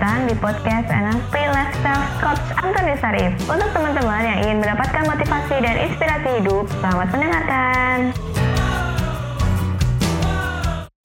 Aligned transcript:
datang 0.00 0.24
di 0.24 0.32
podcast 0.40 0.88
NLP 0.88 1.34
Lifestyle 1.52 2.08
Coach 2.24 2.40
Antoni 2.56 2.96
Sarif. 2.96 3.36
Untuk 3.44 3.68
teman-teman 3.68 4.24
yang 4.24 4.38
ingin 4.48 4.56
mendapatkan 4.64 5.04
motivasi 5.04 5.60
dan 5.60 5.76
inspirasi 5.76 6.40
hidup, 6.40 6.64
selamat 6.80 7.08
mendengarkan. 7.12 7.98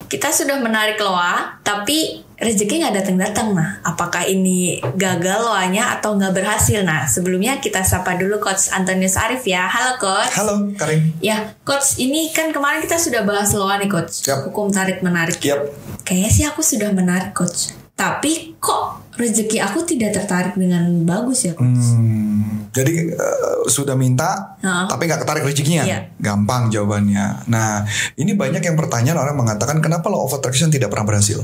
Kita 0.07 0.31
sudah 0.31 0.63
menarik 0.63 0.95
loa, 1.03 1.59
tapi 1.59 2.23
rezeki 2.39 2.87
nggak 2.87 2.95
datang-datang. 3.03 3.51
Nah, 3.51 3.83
apakah 3.83 4.23
ini 4.31 4.79
gagal 4.95 5.43
loanya 5.43 5.99
atau 5.99 6.15
nggak 6.15 6.31
berhasil? 6.31 6.79
Nah, 6.87 7.03
sebelumnya 7.03 7.59
kita 7.59 7.83
sapa 7.83 8.15
dulu 8.15 8.39
Coach 8.39 8.71
Antonius 8.71 9.19
Arif 9.19 9.43
ya. 9.43 9.67
Halo 9.67 9.99
Coach. 9.99 10.31
Halo 10.39 10.71
Karim. 10.79 11.11
Ya, 11.19 11.51
Coach, 11.67 11.99
ini 11.99 12.31
kan 12.31 12.55
kemarin 12.55 12.79
kita 12.79 12.95
sudah 12.95 13.27
bahas 13.27 13.51
loa 13.59 13.75
nih 13.75 13.91
Coach. 13.91 14.23
Yap. 14.23 14.47
Hukum 14.47 14.71
tarik 14.71 15.03
menarik. 15.03 15.35
Yap. 15.43 15.67
Kayaknya 16.07 16.31
sih 16.31 16.47
aku 16.47 16.63
sudah 16.63 16.95
menarik 16.95 17.35
Coach. 17.35 17.84
Tapi 17.95 18.59
kok 18.59 19.15
rezeki 19.15 19.63
aku 19.63 19.87
tidak 19.87 20.11
tertarik 20.11 20.59
dengan 20.59 20.83
bagus 21.07 21.47
ya 21.47 21.55
Coach? 21.55 21.95
Hmm, 21.95 22.67
jadi 22.75 23.15
eh, 23.15 23.55
sudah 23.71 23.95
minta, 23.95 24.59
Heeh. 24.59 24.91
tapi 24.91 25.07
nggak 25.07 25.23
ketarik 25.23 25.47
rezekinya. 25.47 25.87
Iya. 25.87 25.99
Gampang 26.19 26.67
jawabannya. 26.67 27.47
Nah, 27.47 27.87
ini 28.19 28.35
banyak 28.35 28.59
yang 28.59 28.75
pertanyaan 28.75 29.15
orang 29.15 29.39
mengatakan 29.39 29.79
kenapa 29.79 30.11
law 30.11 30.27
of 30.27 30.35
attraction 30.35 30.67
tidak 30.67 30.91
pernah 30.91 31.07
berhasil. 31.07 31.39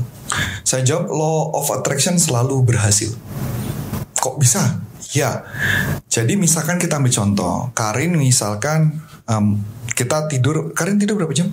Saya 0.60 0.84
jawab 0.84 1.08
law 1.08 1.56
of 1.56 1.72
attraction 1.72 2.20
selalu 2.20 2.60
berhasil. 2.68 3.16
Kok 4.20 4.36
bisa? 4.36 4.84
Ya. 5.16 5.44
Jadi 6.12 6.36
misalkan 6.36 6.76
kita 6.76 7.00
ambil 7.00 7.12
contoh, 7.12 7.72
Karin 7.72 8.12
misalkan 8.20 9.00
em, 9.24 9.60
kita 9.96 10.28
tidur, 10.28 10.76
Karin 10.76 11.00
tidur 11.00 11.16
berapa 11.16 11.32
jam? 11.32 11.48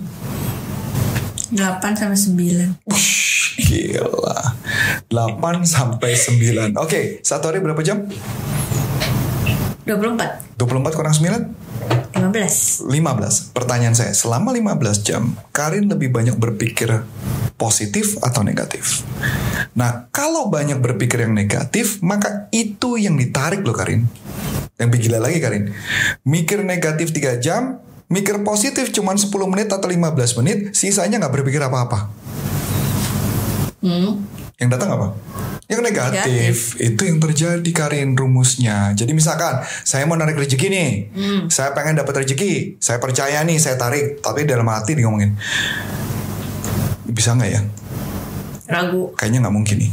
8 1.50 1.82
sampai 1.82 2.14
9. 2.14 2.86
Wush, 2.86 3.58
gila. 3.58 4.39
8 5.10 5.66
sampai 5.66 6.14
9. 6.14 6.78
Oke, 6.78 7.18
satu 7.26 7.50
hari 7.50 7.66
berapa 7.66 7.82
jam? 7.82 8.06
24. 9.90 10.54
24 10.54 10.94
kurang 10.94 11.14
9? 11.18 11.50
15. 12.14 12.86
15. 12.86 13.58
Pertanyaan 13.58 13.98
saya, 13.98 14.14
selama 14.14 14.54
15 14.54 15.02
jam, 15.02 15.34
Karin 15.50 15.90
lebih 15.90 16.14
banyak 16.14 16.38
berpikir 16.38 17.02
positif 17.58 18.22
atau 18.22 18.46
negatif? 18.46 19.02
Nah, 19.74 20.14
kalau 20.14 20.54
banyak 20.54 20.78
berpikir 20.78 21.26
yang 21.26 21.34
negatif, 21.34 22.06
maka 22.06 22.46
itu 22.54 23.02
yang 23.02 23.18
ditarik 23.18 23.66
loh 23.66 23.74
Karin. 23.74 24.06
Yang 24.78 24.88
lebih 24.94 25.00
gila 25.10 25.20
lagi 25.26 25.38
Karin. 25.42 25.74
Mikir 26.22 26.62
negatif 26.62 27.10
3 27.18 27.42
jam, 27.42 27.82
mikir 28.14 28.46
positif 28.46 28.94
cuma 28.94 29.18
10 29.18 29.26
menit 29.50 29.74
atau 29.74 29.90
15 29.90 30.38
menit, 30.46 30.78
sisanya 30.78 31.18
nggak 31.18 31.34
berpikir 31.34 31.66
apa-apa. 31.66 32.14
Hmm. 33.82 34.39
Yang 34.60 34.70
datang 34.76 34.90
apa? 34.92 35.08
Yang 35.72 35.82
negatif. 35.88 36.56
Itu 36.76 37.08
yang 37.08 37.24
terjadi 37.24 37.72
Karin 37.72 38.12
rumusnya. 38.12 38.92
Jadi 38.92 39.16
misalkan 39.16 39.64
saya 39.88 40.04
mau 40.04 40.20
narik 40.20 40.36
rezeki 40.36 40.68
nih. 40.68 40.90
Saya 41.48 41.72
pengen 41.72 41.96
dapat 41.96 42.28
rezeki. 42.28 42.76
Saya 42.84 43.00
percaya 43.00 43.40
nih 43.48 43.56
saya 43.56 43.80
tarik. 43.80 44.20
Tapi 44.20 44.44
dalam 44.44 44.68
hati 44.68 45.00
dia 45.00 45.08
ngomongin. 45.08 45.40
Bisa 47.08 47.40
nggak 47.40 47.50
ya? 47.50 47.62
Ragu. 48.68 49.16
Kayaknya 49.16 49.48
nggak 49.48 49.56
mungkin 49.56 49.78
nih. 49.80 49.92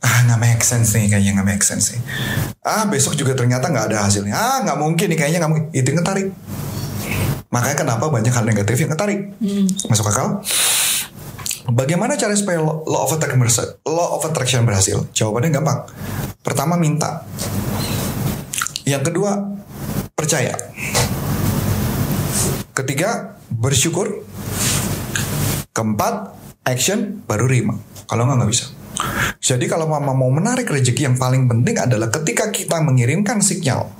Ah 0.00 0.24
nggak 0.24 0.40
make 0.40 0.64
sense 0.64 0.96
nih. 0.96 1.12
Kayaknya 1.12 1.32
nggak 1.36 1.48
make 1.52 1.64
sense 1.66 1.92
nih. 1.92 2.00
Ah 2.64 2.88
besok 2.88 3.12
juga 3.12 3.36
ternyata 3.36 3.68
nggak 3.68 3.92
ada 3.92 4.08
hasilnya. 4.08 4.32
Ah 4.32 4.64
nggak 4.64 4.78
mungkin 4.80 5.06
nih. 5.12 5.18
Kayaknya 5.20 5.38
nggak 5.44 5.52
mungkin. 5.52 5.66
Itu 5.76 5.86
yang 5.92 6.00
ngetarik. 6.00 6.28
Makanya 7.52 7.76
kenapa 7.76 8.08
banyak 8.08 8.32
hal 8.32 8.44
negatif 8.48 8.80
yang 8.80 8.88
ngetarik. 8.88 9.36
Masuk 9.92 10.08
akal? 10.08 10.40
Bagaimana 11.66 12.14
cara 12.14 12.30
supaya 12.38 12.62
law 12.62 13.02
of 13.02 13.10
attraction 13.10 13.42
berhasil? 13.42 13.66
Law 13.82 14.08
of 14.18 14.22
attraction 14.22 14.62
berhasil? 14.62 15.02
Jawabannya 15.10 15.50
gampang. 15.50 15.82
Pertama 16.38 16.78
minta. 16.78 17.26
Yang 18.86 19.10
kedua 19.10 19.34
percaya. 20.14 20.54
Ketiga 22.70 23.34
bersyukur. 23.50 24.22
Keempat 25.74 26.38
action 26.62 27.26
baru 27.26 27.50
rima. 27.50 27.74
Kalau 28.06 28.30
nggak 28.30 28.36
nggak 28.46 28.50
bisa. 28.54 28.66
Jadi 29.42 29.66
kalau 29.66 29.90
mama 29.90 30.14
mau 30.14 30.30
menarik 30.30 30.70
rezeki 30.70 31.10
yang 31.10 31.16
paling 31.18 31.50
penting 31.50 31.82
adalah 31.82 32.08
ketika 32.08 32.48
kita 32.48 32.80
mengirimkan 32.80 33.42
sinyal 33.42 33.90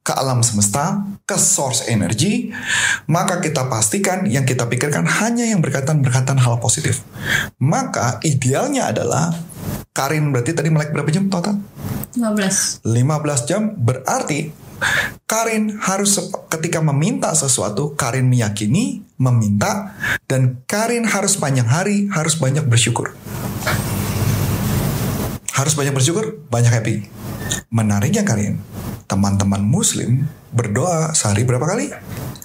ke 0.00 0.12
alam 0.16 0.40
semesta, 0.40 1.04
ke 1.28 1.36
source 1.36 1.84
energi, 1.92 2.48
maka 3.06 3.38
kita 3.44 3.68
pastikan 3.68 4.24
yang 4.24 4.48
kita 4.48 4.64
pikirkan 4.64 5.04
hanya 5.04 5.44
yang 5.44 5.60
berkaitan-berkaitan 5.60 6.40
hal 6.40 6.56
positif. 6.56 7.04
Maka 7.60 8.16
idealnya 8.24 8.88
adalah 8.88 9.36
Karin 9.92 10.32
berarti 10.32 10.56
tadi 10.56 10.72
melek 10.72 10.96
berapa 10.96 11.10
jam 11.12 11.28
total? 11.28 11.60
15. 12.16 12.82
15 12.82 13.48
jam 13.50 13.76
berarti 13.76 14.50
Karin 15.28 15.76
harus 15.76 16.16
ketika 16.48 16.80
meminta 16.80 17.30
sesuatu 17.36 17.92
Karin 17.94 18.26
meyakini 18.26 19.04
meminta 19.20 19.92
dan 20.24 20.64
Karin 20.64 21.04
harus 21.04 21.36
panjang 21.36 21.68
hari 21.68 22.08
harus 22.10 22.40
banyak 22.40 22.64
bersyukur 22.64 23.12
harus 25.52 25.76
banyak 25.76 25.92
bersyukur 25.92 26.40
banyak 26.48 26.72
happy 26.72 26.96
menariknya 27.68 28.24
Karin 28.24 28.58
teman-teman 29.10 29.58
muslim 29.58 30.30
berdoa 30.54 31.10
sehari 31.10 31.42
berapa 31.42 31.66
kali 31.66 31.90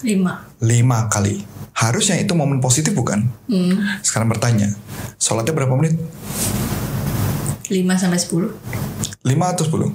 5. 0.02 0.66
lima 0.66 1.06
kali 1.06 1.46
harusnya 1.78 2.18
itu 2.18 2.34
momen 2.34 2.58
positif 2.58 2.90
bukan 2.90 3.30
Hmm. 3.46 4.02
sekarang 4.02 4.26
bertanya 4.26 4.74
sholatnya 5.16 5.54
berapa 5.54 5.78
menit 5.78 5.94
5 7.66 7.98
sampai 7.98 8.18
10. 8.18 8.50
5 9.26 9.46
atau 9.50 9.64
10? 9.66 9.90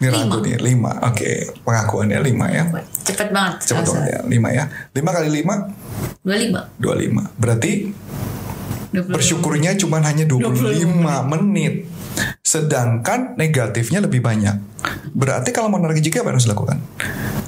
Ini 0.00 0.08
ragu 0.08 0.40
nih, 0.40 0.56
5. 0.58 0.98
Oke, 1.04 1.52
pengakuannya 1.62 2.18
5 2.18 2.46
ya. 2.48 2.64
Cepet 3.04 3.28
banget. 3.30 3.54
Elsa. 3.60 3.92
banget 3.92 4.08
ya, 4.08 4.20
5 4.24 4.48
ya. 4.50 4.64
5 4.90 5.10
kali 5.12 5.28
5, 5.30 5.68
25. 6.24 6.64
25. 6.80 7.22
Berarti 7.38 7.72
25. 8.90 9.12
bersyukurnya 9.14 9.70
cuma 9.78 10.00
hanya 10.02 10.24
25 10.26 11.22
menit. 11.28 11.86
Sedangkan 12.42 13.38
negatifnya 13.38 14.04
lebih 14.04 14.20
banyak. 14.20 14.56
Berarti 15.12 15.50
kalau 15.54 15.72
mau 15.72 15.78
narik 15.80 16.02
rezeki 16.02 16.20
apa 16.20 16.28
yang 16.32 16.36
harus 16.36 16.46
dilakukan? 16.48 16.78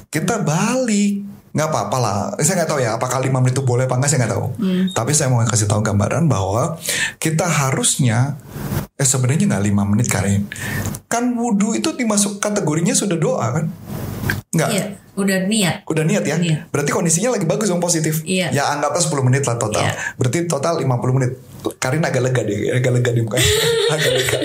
Kita 0.09 0.41
balik. 0.41 1.25
Nggak 1.55 1.69
apa-apa 1.71 1.97
lah. 2.03 2.19
Saya 2.43 2.63
nggak 2.63 2.69
tahu 2.69 2.79
ya 2.83 2.99
apakah 2.99 3.23
5 3.23 3.31
menit 3.31 3.55
itu 3.55 3.63
boleh 3.63 3.87
apa 3.87 3.95
nggak 3.95 4.09
saya 4.11 4.19
nggak 4.27 4.33
tahu. 4.35 4.47
Tapi 4.91 5.11
saya 5.15 5.31
mau 5.31 5.39
kasih 5.47 5.71
tahu 5.71 5.79
gambaran 5.79 6.27
bahwa 6.27 6.75
kita 7.15 7.47
harusnya 7.47 8.35
eh 8.95 9.07
sebenarnya 9.07 9.55
nggak 9.55 9.63
5 9.63 9.91
menit 9.95 10.07
Karin. 10.11 10.51
Kan 11.07 11.31
wudhu 11.39 11.75
itu 11.79 11.95
dimasuk 11.95 12.43
kategorinya 12.43 12.91
sudah 12.91 13.15
doa 13.15 13.55
kan? 13.55 13.65
Nggak. 14.51 14.69
Iya, 14.71 14.85
udah 15.15 15.37
niat. 15.47 15.75
Udah 15.87 16.03
niat 16.03 16.23
ya? 16.27 16.35
Iya. 16.39 16.57
Berarti 16.71 16.91
kondisinya 16.91 17.35
lagi 17.35 17.47
bagus 17.47 17.71
dong 17.71 17.79
positif. 17.79 18.23
Iya. 18.27 18.51
Ya 18.51 18.63
anggaplah 18.75 18.99
10 18.99 19.23
menit 19.23 19.47
lah 19.47 19.55
total. 19.55 19.83
Iya. 19.87 19.95
Berarti 20.19 20.39
total 20.51 20.79
50 20.79 21.15
menit. 21.15 21.39
Karin 21.81 22.05
agak 22.05 22.21
lega 22.21 22.41
deh, 22.45 22.69
agak 22.73 22.91
lega 22.93 23.09
di 23.13 23.21
mukanya. 23.25 23.49
agak 23.95 24.11
lega. 24.13 24.37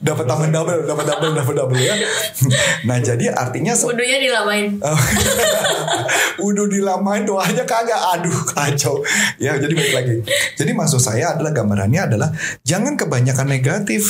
Dapat 0.00 0.24
tambahan 0.24 0.50
double, 0.52 0.80
dapat 0.88 1.04
double, 1.04 1.32
dapat 1.36 1.54
double 1.56 1.80
ya. 1.80 1.94
Nah, 2.88 2.96
jadi 3.04 3.36
artinya 3.36 3.76
Wudhunya 3.76 4.16
dilamain. 4.16 4.80
Oh. 4.80 4.96
Udah 6.48 6.64
dilamain 6.72 7.28
doanya 7.28 7.68
kagak 7.68 8.00
Aduh 8.16 8.40
kacau 8.48 9.04
Ya 9.36 9.60
jadi 9.60 9.76
balik 9.76 9.92
lagi 9.92 10.16
Jadi 10.56 10.72
maksud 10.72 11.04
saya 11.04 11.36
adalah 11.36 11.52
gambarannya 11.52 12.00
adalah 12.08 12.32
Jangan 12.64 12.96
kebanyakan 12.96 13.44
negatif 13.44 14.08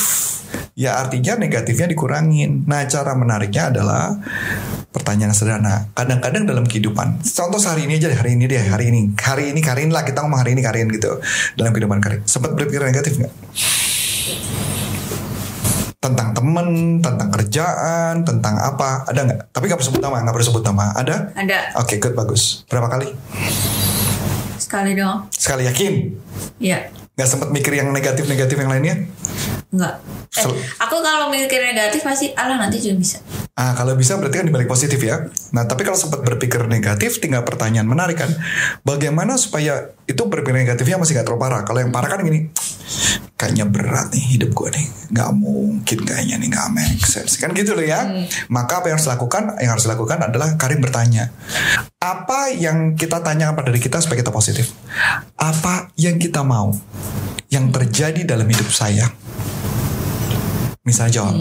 Ya 0.81 0.97
artinya 0.97 1.37
negatifnya 1.37 1.85
dikurangin 1.85 2.65
Nah 2.65 2.89
cara 2.89 3.13
menariknya 3.13 3.69
adalah 3.69 4.17
Pertanyaan 4.89 5.37
sederhana 5.37 5.93
Kadang-kadang 5.93 6.49
dalam 6.49 6.65
kehidupan 6.65 7.21
Contoh 7.21 7.61
hari 7.61 7.85
ini 7.85 8.01
aja 8.01 8.09
deh 8.09 8.17
Hari 8.17 8.33
ini 8.41 8.49
deh 8.49 8.65
Hari 8.65 8.89
ini 8.89 9.13
Hari 9.13 9.53
ini 9.53 9.61
Karin 9.61 9.93
lah 9.93 10.09
Kita 10.09 10.25
ngomong 10.25 10.41
hari 10.41 10.57
ini 10.57 10.65
Karin 10.65 10.89
gitu 10.89 11.21
Dalam 11.53 11.77
kehidupan 11.77 12.01
Karin 12.01 12.25
Sempat 12.25 12.57
berpikir 12.57 12.81
negatif 12.81 13.21
nggak? 13.21 13.33
tentang 16.01 16.33
temen, 16.33 16.97
tentang 17.05 17.29
kerjaan, 17.29 18.25
tentang 18.25 18.57
apa, 18.57 19.05
ada 19.05 19.21
nggak? 19.21 19.53
Tapi 19.53 19.69
nggak 19.69 19.79
perlu 19.85 19.89
sebut 19.93 20.01
nama, 20.01 20.17
nggak 20.25 20.33
perlu 20.33 20.47
sebut 20.49 20.65
nama. 20.65 20.97
Ada? 20.97 21.17
Ada 21.37 21.77
Oke, 21.77 22.01
good, 22.01 22.17
bagus. 22.17 22.65
Berapa 22.73 22.89
kali? 22.89 23.13
sekali 24.57 24.97
dong. 24.97 25.29
Sekali 25.35 25.69
yakin? 25.69 25.95
Iya. 26.57 27.00
Nggak 27.21 27.37
sempat 27.37 27.53
mikir 27.53 27.77
yang 27.77 27.93
negatif-negatif 27.93 28.57
yang 28.57 28.73
lainnya? 28.73 28.97
Enggak. 29.69 30.01
Eh, 30.41 30.47
aku 30.81 31.05
kalau 31.05 31.29
mikir 31.29 31.61
negatif 31.61 32.01
pasti 32.01 32.33
alah 32.33 32.57
nanti 32.57 32.81
juga 32.81 32.97
bisa. 32.97 33.21
Ah, 33.61 33.77
kalau 33.77 33.93
bisa 33.93 34.17
berarti 34.17 34.41
kan 34.41 34.49
dibalik 34.49 34.65
positif 34.65 34.97
ya. 35.05 35.29
Nah, 35.53 35.69
tapi 35.69 35.85
kalau 35.85 36.01
sempat 36.01 36.25
berpikir 36.25 36.65
negatif, 36.65 37.21
tinggal 37.21 37.45
pertanyaan 37.45 37.85
menarik 37.85 38.25
kan. 38.25 38.33
Bagaimana 38.89 39.37
supaya 39.37 39.93
itu 40.09 40.17
berpikir 40.17 40.65
negatifnya 40.65 40.97
masih 40.97 41.21
gak 41.21 41.29
terlalu 41.29 41.45
parah. 41.45 41.61
Kalau 41.69 41.85
yang 41.85 41.93
parah 41.93 42.09
kan 42.09 42.25
gini, 42.25 42.49
kayaknya 43.37 43.69
berat 43.69 44.09
nih 44.17 44.25
hidup 44.41 44.57
gue 44.57 44.69
nih. 44.81 44.87
Gak 45.13 45.31
mungkin 45.37 45.99
kayaknya 46.09 46.41
nih 46.41 46.49
gak 46.57 46.69
make 46.73 47.05
sense. 47.05 47.37
Kan 47.37 47.53
gitu 47.53 47.77
loh 47.77 47.85
ya. 47.85 48.01
Maka 48.49 48.81
apa 48.81 48.89
yang 48.89 48.97
harus 48.97 49.13
dilakukan? 49.13 49.61
Yang 49.61 49.71
harus 49.77 49.85
dilakukan 49.85 50.19
adalah 50.25 50.49
Karim 50.57 50.81
bertanya. 50.81 51.29
Apa 52.01 52.49
yang 52.49 52.97
kita 52.97 53.21
tanyakan 53.21 53.61
pada 53.61 53.69
diri 53.69 53.85
kita 53.85 54.01
supaya 54.01 54.25
kita 54.25 54.33
positif? 54.33 54.73
Apa 55.37 55.93
yang 56.01 56.17
kita 56.17 56.41
mau? 56.41 56.73
Yang 57.51 57.75
terjadi 57.75 58.23
dalam 58.23 58.47
hidup 58.47 58.71
saya. 58.71 59.11
Misalnya 60.87 61.13
jawab, 61.21 61.35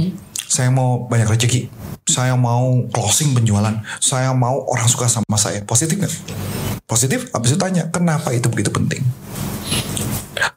saya 0.49 0.73
mau 0.73 1.05
banyak 1.05 1.29
rezeki, 1.29 1.69
saya 2.09 2.33
mau 2.33 2.89
closing 2.89 3.37
penjualan, 3.37 3.77
saya 4.01 4.33
mau 4.33 4.65
orang 4.65 4.89
suka 4.89 5.05
sama 5.05 5.37
saya. 5.37 5.61
Positif 5.63 6.01
nggak? 6.01 6.13
Positif. 6.89 7.29
Habis 7.29 7.53
itu 7.53 7.59
tanya, 7.61 7.93
kenapa 7.93 8.33
itu 8.33 8.49
begitu 8.49 8.73
penting? 8.73 9.05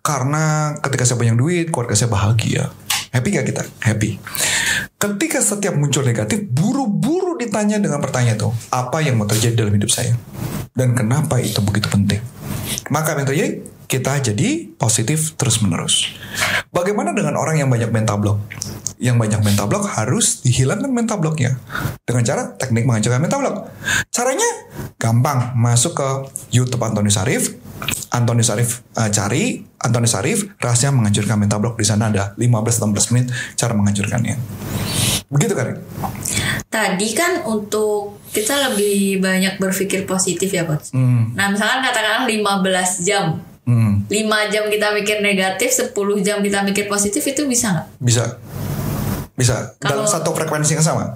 Karena 0.01 0.75
ketika 0.81 1.05
saya 1.05 1.21
banyak 1.21 1.37
duit, 1.37 1.67
keluarga 1.69 1.95
saya 1.95 2.09
bahagia. 2.09 2.73
Happy 3.13 3.29
gak 3.37 3.45
kita? 3.45 3.63
Happy. 3.85 4.17
Ketika 4.97 5.45
setiap 5.45 5.77
muncul 5.77 6.01
negatif, 6.01 6.49
buru-buru 6.49 7.37
ditanya 7.37 7.77
dengan 7.77 8.01
pertanyaan 8.01 8.41
itu, 8.41 8.49
apa 8.73 9.05
yang 9.05 9.21
mau 9.21 9.29
terjadi 9.29 9.53
dalam 9.53 9.77
hidup 9.77 9.93
saya? 9.93 10.17
Dan 10.73 10.97
kenapa 10.97 11.37
itu 11.37 11.61
begitu 11.61 11.93
penting? 11.93 12.25
Maka 12.89 13.21
yang 13.21 13.29
terjadi? 13.29 13.61
Kita 13.93 14.17
jadi 14.25 14.73
positif 14.81 15.37
terus-menerus. 15.37 16.17
Bagaimana 16.73 17.13
dengan 17.13 17.37
orang 17.37 17.61
yang 17.61 17.69
banyak 17.69 17.93
mental 17.93 18.17
block? 18.25 18.41
Yang 18.97 19.21
banyak 19.21 19.41
mental 19.45 19.69
block 19.69 19.85
harus 19.85 20.41
dihilangkan 20.41 20.89
mental 20.89 21.21
blocknya. 21.21 21.61
Dengan 22.01 22.25
cara 22.25 22.57
teknik 22.57 22.89
menghancurkan 22.89 23.21
mental 23.21 23.45
block. 23.45 23.57
Caranya 24.09 24.49
gampang. 24.97 25.53
Masuk 25.61 25.93
ke 25.93 26.09
YouTube 26.57 26.81
Antoni 26.81 27.13
Sarif. 27.13 27.53
Antoni 28.17 28.41
Sarif 28.41 28.81
uh, 28.97 29.13
cari 29.13 29.61
Antoni 29.85 30.09
Sarif 30.09 30.57
rahasia 30.57 30.89
menghancurkan 30.89 31.37
mental 31.37 31.61
block 31.61 31.77
di 31.77 31.85
sana 31.85 32.09
ada 32.09 32.33
15-16 32.41 33.13
menit 33.13 33.29
cara 33.61 33.77
menghancurkannya. 33.77 34.41
Begitu 35.29 35.53
kan? 35.53 35.77
Tadi 36.73 37.09
kan 37.13 37.45
untuk 37.45 38.25
kita 38.33 38.73
lebih 38.73 39.21
banyak 39.21 39.61
berpikir 39.61 40.09
positif 40.09 40.49
ya 40.49 40.65
coach. 40.65 40.97
Hmm. 40.97 41.37
Nah 41.37 41.53
misalkan 41.53 41.85
katakanlah 41.85 42.25
15 42.25 43.05
jam. 43.05 43.52
Hmm. 43.63 44.03
5 44.07 44.19
jam 44.51 44.67
kita 44.67 44.91
mikir 44.91 45.23
negatif, 45.23 45.71
10 45.71 45.95
jam 46.19 46.43
kita 46.43 46.63
mikir 46.63 46.87
positif 46.87 47.23
itu 47.23 47.47
bisa 47.47 47.71
nggak? 47.71 47.87
Bisa. 47.99 48.25
Bisa. 49.33 49.75
Dalam 49.79 50.03
Kalau- 50.03 50.11
satu 50.11 50.31
frekuensi 50.33 50.75
yang 50.75 50.83
sama. 50.83 51.15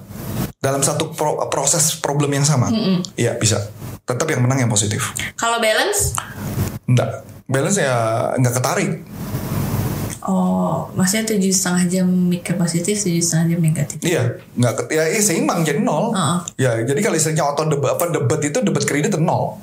Dalam 0.57 0.81
satu 0.81 1.11
pro- 1.11 1.47
proses 1.47 1.95
problem 1.95 2.33
yang 2.33 2.43
sama. 2.43 2.71
Iya, 3.15 3.35
bisa. 3.37 3.67
Tetap 4.03 4.27
yang 4.27 4.43
menang 4.43 4.63
yang 4.63 4.71
positif. 4.71 5.11
Kalau 5.35 5.59
balance, 5.59 6.15
Enggak. 6.87 7.27
Balance 7.47 7.79
ya 7.79 7.95
nggak 8.35 8.55
ketarik. 8.55 8.91
oh 10.23 10.91
maksudnya 10.99 11.23
tujuh 11.25 11.55
setengah 11.55 11.85
jam 11.87 12.07
mikir 12.11 12.59
positif, 12.59 12.99
tujuh 12.99 13.23
setengah 13.23 13.55
jam 13.55 13.61
negatif. 13.63 13.99
Iya, 14.03 14.23
nggak 14.53 14.91
ya, 14.91 15.07
ya 15.07 15.21
seimbang 15.23 15.63
jadi 15.63 15.79
nol. 15.79 16.11
Heeh. 16.11 16.39
Ya, 16.59 16.71
jadi 16.83 16.99
kalau 16.99 17.15
istilahnya 17.15 17.47
auto 17.47 17.63
debat 17.63 17.95
apa 17.95 18.11
debat 18.11 18.43
itu 18.43 18.59
debat 18.59 18.83
kredit 18.83 19.15
nol. 19.19 19.55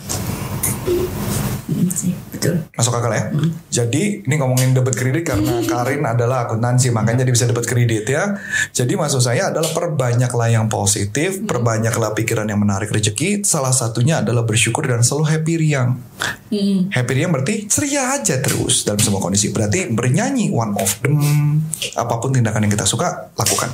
Sih, 1.94 2.14
betul. 2.34 2.66
Masuk 2.74 2.98
akal 2.98 3.14
ya. 3.14 3.24
Jadi 3.70 4.26
ini 4.26 4.36
ngomongin 4.42 4.74
debat 4.74 4.98
kredit 4.98 5.30
karena 5.30 5.62
Karin 5.70 6.02
adalah 6.02 6.50
akuntansi 6.50 6.90
makanya 6.90 7.22
dia 7.22 7.34
bisa 7.34 7.46
debat 7.46 7.64
kredit 7.64 8.10
ya. 8.10 8.34
Jadi 8.74 8.98
maksud 8.98 9.22
saya 9.22 9.54
adalah 9.54 9.70
perbanyaklah 9.70 10.50
yang 10.50 10.66
positif, 10.66 11.46
perbanyaklah 11.46 12.18
pikiran 12.18 12.50
yang 12.50 12.58
menarik 12.58 12.90
rezeki. 12.90 13.46
Salah 13.46 13.72
satunya 13.72 14.26
adalah 14.26 14.42
bersyukur 14.42 14.90
dan 14.90 15.06
selalu 15.06 15.30
happy 15.30 15.54
riang. 15.62 16.02
Hmm. 16.50 16.90
Happy 16.90 17.12
riang 17.14 17.30
berarti 17.30 17.70
ceria 17.70 18.18
aja 18.18 18.42
terus 18.42 18.84
dalam 18.84 18.98
semua 18.98 19.22
kondisi. 19.22 19.54
Berarti 19.54 19.94
bernyanyi 19.94 20.50
one 20.50 20.74
of 20.82 20.90
them. 21.06 21.22
Apa 21.94 22.18
pun 22.18 22.34
tindakan 22.34 22.66
yang 22.66 22.74
kita 22.74 22.90
suka 22.90 23.30
lakukan. 23.38 23.70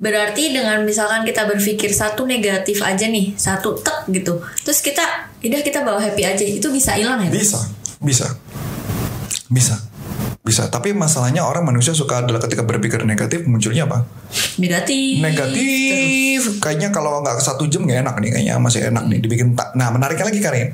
Berarti 0.00 0.48
dengan 0.48 0.80
misalkan 0.80 1.28
kita 1.28 1.44
berpikir 1.44 1.92
satu 1.92 2.24
negatif 2.24 2.80
aja 2.80 3.04
nih, 3.04 3.36
satu 3.36 3.76
tek 3.84 4.08
gitu. 4.08 4.40
Terus 4.64 4.80
kita, 4.80 5.28
udah 5.40 5.60
kita 5.64 5.80
bawa 5.80 6.00
happy 6.00 6.22
aja, 6.24 6.44
itu 6.44 6.68
bisa 6.68 6.96
hilang 6.96 7.24
ya? 7.24 7.30
Bisa, 7.32 7.60
bisa, 8.00 8.26
bisa, 9.48 9.74
bisa. 10.44 10.62
Tapi 10.68 10.92
masalahnya 10.92 11.44
orang 11.48 11.64
manusia 11.64 11.96
suka 11.96 12.20
adalah 12.20 12.40
ketika 12.44 12.64
berpikir 12.64 13.00
negatif 13.08 13.48
munculnya 13.48 13.88
apa? 13.88 14.04
Negatif. 14.60 15.24
Negatif. 15.24 16.40
Kayaknya 16.60 16.92
kalau 16.92 17.24
nggak 17.24 17.40
satu 17.40 17.64
jam 17.72 17.88
nggak 17.88 18.04
enak 18.04 18.14
nih 18.20 18.30
kayaknya 18.36 18.54
masih 18.60 18.80
enak 18.92 19.04
nih 19.08 19.18
dibikin 19.24 19.56
tak. 19.56 19.72
Nah 19.72 19.88
menariknya 19.88 20.28
lagi 20.28 20.40
Karin. 20.44 20.68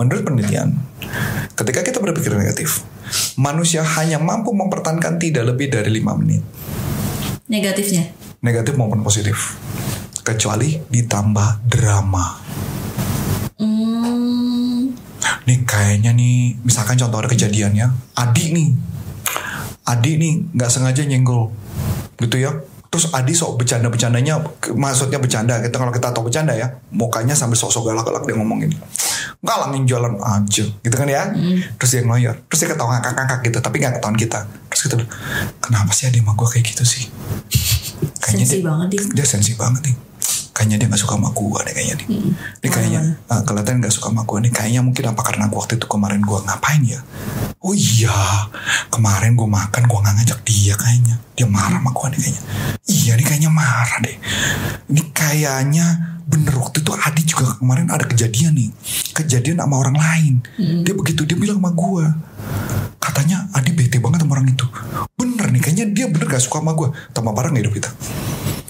Menurut 0.00 0.22
penelitian, 0.24 0.72
ketika 1.52 1.84
kita 1.84 1.98
berpikir 2.00 2.32
negatif, 2.32 2.84
manusia 3.36 3.84
hanya 3.84 4.16
mampu 4.16 4.56
mempertahankan 4.56 5.20
tidak 5.20 5.52
lebih 5.52 5.68
dari 5.68 5.92
lima 5.92 6.16
menit. 6.16 6.40
Negatifnya. 7.46 8.10
Negatif 8.40 8.74
maupun 8.74 9.04
positif. 9.04 9.54
Kecuali 10.24 10.82
ditambah 10.90 11.68
drama. 11.68 12.45
Hmm. 13.56 14.92
nih 15.46 15.62
kayaknya 15.62 16.10
nih 16.12 16.58
misalkan 16.66 16.98
contoh 16.98 17.22
ada 17.22 17.30
kejadian 17.30 17.72
ya. 17.72 17.88
Adi 18.18 18.52
nih. 18.52 18.68
Adi 19.86 20.18
nih 20.18 20.32
nggak 20.52 20.70
sengaja 20.70 21.06
nyenggol. 21.06 21.54
Gitu 22.18 22.36
ya. 22.42 22.52
Terus 22.90 23.12
Adi 23.14 23.32
sok 23.32 23.62
bercanda 23.62 23.88
bercandanya 23.88 24.42
maksudnya 24.74 25.22
bercanda. 25.22 25.62
Kita 25.62 25.76
kalau 25.78 25.92
kita 25.94 26.12
tahu 26.12 26.28
bercanda 26.28 26.52
ya 26.52 26.68
mukanya 26.92 27.32
sambil 27.32 27.56
sok-sok 27.56 27.92
galak-galak 27.92 28.26
dia 28.26 28.36
ngomong 28.36 28.66
gini 28.66 28.76
nggak 29.44 29.58
langin 29.62 29.84
jalan 29.86 30.16
aja 30.18 30.64
gitu 30.64 30.94
kan 30.96 31.08
ya? 31.08 31.30
Terus 31.78 31.90
dia 31.92 32.02
ngeloyor 32.02 32.34
terus 32.48 32.58
dia 32.64 32.68
ketawa 32.72 32.98
ngakak-ngakak 32.98 33.38
gitu 33.46 33.58
tapi 33.60 33.76
nggak 33.78 34.00
ketahuan 34.00 34.18
kita. 34.18 34.40
Terus 34.72 34.80
kita 34.88 34.94
kenapa 35.62 35.90
sih 35.92 36.08
Adi 36.08 36.18
sama 36.18 36.32
gue 36.34 36.48
kayak 36.50 36.64
gitu 36.72 36.82
sih? 36.82 37.04
Sensi 38.26 38.58
dia, 38.58 38.66
banget 38.66 38.88
dia. 38.90 39.22
dia 39.22 39.26
sensi 39.26 39.54
banget 39.54 39.86
nih 39.86 40.05
kayaknya 40.56 40.80
dia 40.80 40.88
nggak 40.88 41.02
suka 41.04 41.20
sama 41.20 41.28
gue 41.36 41.58
deh 41.68 41.74
kayaknya 41.76 41.94
nih. 42.00 42.08
Ini 42.64 42.68
kayaknya 42.72 43.00
ah, 43.28 43.44
kelihatan 43.44 43.84
nggak 43.84 43.92
suka 43.92 44.08
sama 44.08 44.24
gue 44.24 44.38
nih. 44.48 44.52
Kayaknya 44.56 44.80
mungkin 44.80 45.04
apa 45.12 45.20
karena 45.20 45.44
gua 45.52 45.60
waktu 45.60 45.76
itu 45.76 45.84
kemarin 45.84 46.24
gue 46.24 46.38
ngapain 46.48 46.80
ya? 46.80 47.00
Oh 47.60 47.76
iya 47.76 48.48
kemarin 48.88 49.36
gue 49.36 49.44
makan 49.44 49.82
gue 49.84 49.98
nggak 50.00 50.14
ngajak 50.16 50.40
dia 50.48 50.74
kayaknya. 50.80 51.14
Dia 51.36 51.44
marah 51.44 51.76
sama 51.76 51.92
gue 51.92 52.06
nih 52.16 52.20
kayaknya. 52.24 52.42
Iya 52.88 53.12
nih 53.20 53.26
kayaknya 53.28 53.50
marah 53.52 53.98
deh. 54.00 54.16
Ini 54.88 55.02
kayaknya 55.12 55.86
bener 56.24 56.54
waktu 56.56 56.80
itu 56.80 56.90
Adi 56.96 57.22
juga 57.28 57.44
kemarin 57.60 57.92
ada 57.92 58.08
kejadian 58.08 58.56
nih. 58.56 58.70
Kejadian 59.12 59.60
sama 59.60 59.76
orang 59.76 60.00
lain. 60.00 60.34
Dia 60.56 60.96
begitu 60.96 61.28
dia 61.28 61.36
bilang 61.36 61.60
sama 61.60 61.76
gue 61.76 62.04
katanya 62.96 63.44
Adi 63.52 63.76
bete 63.76 64.00
banget 64.00 64.24
sama 64.24 64.40
orang 64.40 64.48
itu. 64.48 64.64
Bener 65.20 65.52
nih 65.52 65.60
kayaknya 65.60 65.86
dia 65.92 66.06
bener 66.08 66.32
gak 66.32 66.40
suka 66.40 66.64
sama 66.64 66.72
gue 66.72 66.88
tambah 67.12 67.36
parah 67.36 67.52
gak 67.52 67.60
hidup 67.60 67.76
kita 67.76 67.90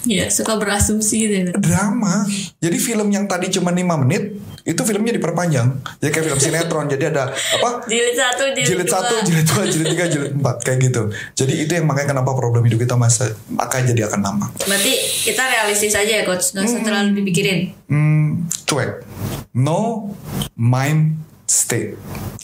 Iya, 0.07 0.31
suka 0.31 0.55
berasumsi 0.55 1.27
gitu 1.27 1.35
ya. 1.35 1.43
drama. 1.59 2.23
Jadi 2.63 2.77
film 2.79 3.11
yang 3.11 3.27
tadi 3.27 3.51
cuma 3.51 3.75
5 3.75 4.03
menit 4.07 4.39
itu 4.67 4.83
filmnya 4.83 5.15
diperpanjang. 5.15 5.79
Jadi 6.03 6.11
kayak 6.11 6.25
film 6.27 6.41
sinetron. 6.43 6.87
Jadi 6.91 7.05
ada 7.07 7.31
apa? 7.31 7.87
Jilid 7.87 8.19
satu, 8.19 8.51
jilid, 8.51 8.67
Jilid 8.67 8.89
satu, 8.91 9.15
jilid 9.23 9.47
dua, 9.47 9.63
jilid 9.63 9.87
tiga, 9.95 10.05
jilid 10.11 10.33
empat 10.35 10.57
kayak 10.67 10.79
gitu. 10.91 11.03
Jadi 11.39 11.53
itu 11.63 11.73
yang 11.79 11.87
makanya 11.87 12.19
kenapa 12.19 12.35
problem 12.35 12.67
hidup 12.67 12.83
kita 12.83 12.99
masa 12.99 13.31
maka 13.47 13.79
jadi 13.83 14.11
akan 14.11 14.21
lama. 14.27 14.47
Berarti 14.67 14.93
kita 15.23 15.43
realistis 15.47 15.95
aja 15.95 16.11
ya 16.19 16.27
coach, 16.27 16.51
nggak 16.51 16.67
usah 16.67 16.83
terlalu 16.83 17.23
dipikirin. 17.23 17.59
Hmm, 17.87 18.51
cuek. 18.67 19.07
No 19.55 20.11
mind 20.59 21.23
state. 21.47 21.95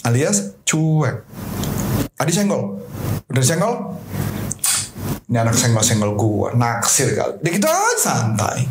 Alias 0.07 0.55
cuek. 0.63 1.27
Adi 2.23 2.31
senggol. 2.31 2.87
Udah 3.27 3.43
senggol? 3.43 3.99
Ini 5.33 5.41
anak 5.41 5.57
senggol-senggol 5.57 6.13
gua. 6.13 6.53
Naksir 6.53 7.17
kali. 7.17 7.41
Dia 7.41 7.51
gitu 7.57 7.65
aja 7.65 7.97
santai. 7.97 8.69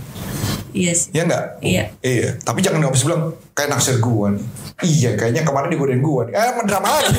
Iya 0.77 0.94
sih. 0.94 1.10
Iya 1.10 1.25
enggak? 1.25 1.46
Iya. 1.58 1.84
Iya. 2.06 2.30
Tapi 2.38 2.62
jangan 2.62 2.86
bisa 2.94 3.10
bilang 3.10 3.34
kayak 3.58 3.74
naksir 3.74 3.98
gua 3.98 4.30
nih. 4.30 4.46
Iya, 4.86 5.18
kayaknya 5.18 5.41
kemarin 5.41 5.74
digodain 5.74 6.06
gua 6.06 6.30
nih. 6.30 6.38
Eh, 6.38 6.51
mendrama 6.53 7.01
lagi. 7.01 7.18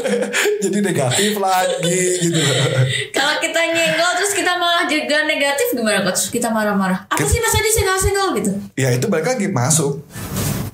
Jadi 0.68 0.78
negatif 0.84 1.32
lagi 1.40 2.00
gitu. 2.28 2.36
Kalau 3.08 3.40
kita 3.40 3.60
nyenggol 3.72 4.10
terus 4.20 4.36
kita 4.36 4.52
malah 4.52 4.84
juga 4.84 5.16
negatif 5.24 5.72
gimana 5.72 6.04
coach? 6.04 6.28
Kita 6.28 6.52
marah-marah. 6.52 7.08
Apa 7.08 7.16
Kita- 7.16 7.32
sih 7.32 7.40
masa 7.40 7.64
disenggol-senggol 7.64 8.28
gitu? 8.36 8.52
Ya 8.76 8.92
itu 8.92 9.08
balik 9.08 9.32
lagi 9.32 9.48
masuk. 9.48 10.04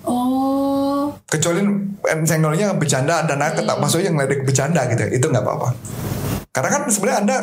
Oh, 0.02 1.14
Kecuali 1.30 1.62
senggolnya 2.26 2.74
bercanda 2.74 3.22
dan 3.22 3.38
aku 3.38 3.62
tak 3.62 3.78
maksudnya 3.78 4.10
ngeledek 4.10 4.42
bercanda 4.42 4.82
gitu. 4.90 5.06
Itu 5.14 5.30
nggak 5.30 5.46
apa-apa. 5.46 5.70
Karena 6.50 6.66
kan 6.66 6.82
sebenarnya 6.90 7.18
Anda 7.22 7.36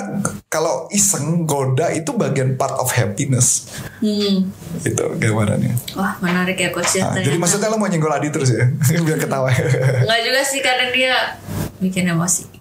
kalau 0.52 0.92
iseng 0.92 1.48
goda 1.48 1.88
itu 1.96 2.12
bagian 2.12 2.60
part 2.60 2.76
of 2.76 2.92
happiness. 2.92 3.72
hmm. 4.04 4.52
Itu 4.84 5.16
gambarannya. 5.16 5.96
Wah 5.96 6.20
menarik 6.20 6.60
ya 6.60 6.76
coach 6.76 7.00
ya. 7.00 7.16
Nah, 7.16 7.24
jadi 7.24 7.40
maksudnya 7.40 7.72
lo 7.72 7.80
mau 7.80 7.88
nyenggol 7.88 8.12
Adi 8.12 8.28
terus 8.36 8.52
ya? 8.52 8.68
Biar 9.08 9.16
ketawa. 9.16 9.48
Enggak 9.48 10.20
juga 10.28 10.42
sih 10.44 10.60
kadang 10.60 10.92
dia 10.92 11.40
bikin 11.80 12.10
emosi. 12.12 12.52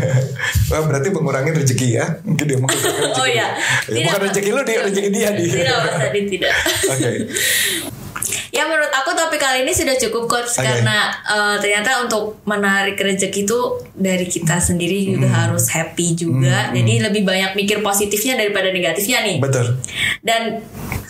Wah, 0.70 0.84
berarti 0.84 1.08
mengurangi 1.08 1.56
rezeki 1.56 1.88
ya. 1.96 2.20
Mungkin 2.20 2.44
dia 2.44 2.58
mungkin 2.60 2.76
rezeki. 2.84 3.16
Oh 3.16 3.24
iya. 3.24 3.56
Ya, 3.88 4.04
bukan 4.12 4.20
rezeki 4.28 4.50
lu, 4.52 4.60
dia 4.68 4.78
rezeki 4.84 5.08
dia 5.08 5.28
di. 5.32 5.44
Tidak 5.48 6.12
tidak. 6.36 6.52
Oke. 6.92 7.10
Aku 9.08 9.16
topik 9.16 9.40
kali 9.40 9.64
ini 9.64 9.72
sudah 9.72 9.96
cukup 9.96 10.28
coach 10.28 10.52
Oke. 10.52 10.60
karena 10.60 11.08
eh, 11.08 11.56
ternyata 11.56 12.04
untuk 12.04 12.44
menarik 12.44 12.94
rezeki 12.94 13.42
itu 13.42 13.58
dari 13.90 14.28
kita 14.28 14.60
sendiri 14.60 15.08
juga 15.08 15.24
Hmm. 15.24 15.48
harus 15.48 15.64
happy 15.66 16.12
juga. 16.12 16.68
Jadi 16.70 17.00
lebih 17.00 17.24
banyak 17.24 17.56
mikir 17.56 17.80
positifnya 17.80 18.36
daripada 18.36 18.68
negatifnya 18.68 19.24
nih. 19.24 19.36
Betul. 19.40 19.80
Dan 20.20 20.60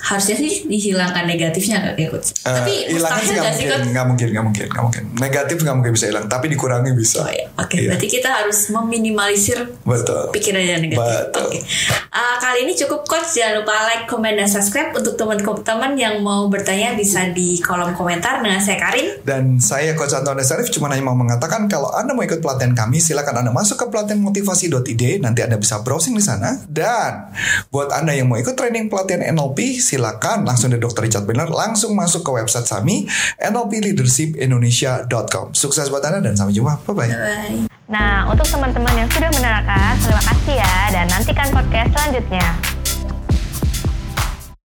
harusnya 0.08 0.36
sih 0.40 0.64
dihilangkan 0.64 1.28
negatifnya 1.28 1.92
ya 1.92 2.08
coach? 2.08 2.32
Eh, 2.32 2.48
Tapi 2.48 2.72
mustahil 2.96 3.24
sih 3.28 3.34
nggak 3.36 3.52
mungkin, 3.52 3.68
nggak 3.92 4.06
mungkin, 4.08 4.26
nggak 4.32 4.44
mungkin, 4.48 4.66
nggak 4.72 4.84
mungkin. 4.88 5.04
Negatif 5.20 5.56
nggak 5.60 5.76
mungkin 5.76 5.92
bisa 5.92 6.06
hilang, 6.08 6.26
tapi 6.26 6.48
dikurangi 6.48 6.92
bisa. 6.96 7.20
Oh, 7.20 7.28
ya. 7.28 7.44
Oke, 7.60 7.76
Iya. 7.76 7.92
berarti 7.92 8.06
kita 8.08 8.28
harus 8.32 8.58
meminimalisir 8.72 9.58
Betul. 9.84 10.32
pikiran 10.32 10.64
yang 10.64 10.80
negatif. 10.80 11.36
Oke. 11.36 11.58
Uh, 12.08 12.36
kali 12.40 12.64
ini 12.64 12.72
cukup 12.74 13.04
coach. 13.04 13.36
Jangan 13.36 13.60
lupa 13.60 13.74
like, 13.84 14.08
komen, 14.08 14.40
dan 14.40 14.48
subscribe 14.48 14.96
untuk 14.96 15.14
teman-teman 15.14 15.92
yang 15.94 16.24
mau 16.24 16.48
bertanya 16.48 16.96
bisa 16.96 17.28
di 17.30 17.60
kolom 17.60 17.92
komentar 17.92 18.40
dengan 18.40 18.58
saya 18.58 18.80
Karin. 18.80 19.20
Dan 19.20 19.60
saya 19.60 19.92
Coach 19.92 20.16
Anton 20.16 20.40
Sarif 20.40 20.72
cuma 20.72 20.88
hanya 20.88 21.04
mau 21.04 21.12
mengatakan 21.12 21.68
kalau 21.68 21.92
Anda 21.92 22.16
mau 22.16 22.24
ikut 22.24 22.40
pelatihan 22.40 22.72
kami 22.72 22.96
silakan 22.98 23.44
Anda 23.44 23.52
masuk 23.52 23.76
ke 23.76 23.86
pelatihan 23.92 24.24
motivasi.id 24.24 25.20
nanti 25.20 25.44
Anda 25.44 25.60
bisa 25.60 25.84
browsing 25.84 26.14
di 26.14 26.24
sana 26.24 26.64
dan 26.64 27.34
buat 27.68 27.92
Anda 27.92 28.16
yang 28.16 28.30
mau 28.30 28.40
ikut 28.40 28.54
training 28.54 28.88
pelatihan 28.88 29.20
NLP 29.20 29.76
silakan 29.76 29.97
langsung 29.98 30.70
dari 30.70 30.80
Dr. 30.80 31.02
Richard 31.04 31.26
Bernard 31.26 31.50
langsung 31.50 31.98
masuk 31.98 32.22
ke 32.24 32.30
website 32.32 32.70
kami 32.70 33.10
nlpleadershipindonesia.com. 33.42 35.52
Sukses 35.52 35.90
buat 35.90 36.04
Anda 36.06 36.22
dan 36.22 36.36
sampai 36.38 36.54
jumpa. 36.54 36.78
Bye 36.86 36.94
bye. 36.94 37.10
Bye. 37.10 37.66
Nah, 37.88 38.28
untuk 38.28 38.44
teman-teman 38.44 38.92
yang 38.92 39.08
sudah 39.08 39.32
menerangkan, 39.32 39.96
terima 40.04 40.20
kasih 40.20 40.60
ya 40.60 40.92
dan 40.92 41.08
nantikan 41.08 41.48
podcast 41.48 41.88
selanjutnya. 41.96 42.77